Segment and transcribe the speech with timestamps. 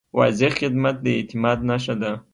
[0.17, 2.11] واضح خدمت د اعتماد نښه ده.